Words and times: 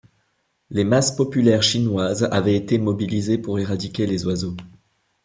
Les 0.71 0.83
masses 0.83 1.11
populaires 1.15 1.61
chinoises 1.61 2.23
avaient 2.31 2.55
été 2.55 2.79
mobilisées 2.79 3.37
pour 3.37 3.59
éradiquer 3.59 4.07
les 4.07 4.25
oiseaux. 4.25 4.55